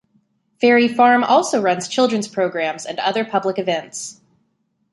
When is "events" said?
3.59-4.19